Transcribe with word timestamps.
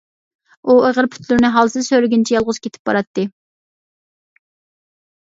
ئۇ 0.71 0.77
ئېغىر 0.87 1.07
پۇتلىرىنى 1.17 1.51
ھالسىز 1.59 1.91
سۆرىگىنىچە 1.93 2.35
يالغۇز 2.39 2.63
كېتىپ 2.67 2.91
باراتتى. 2.91 3.29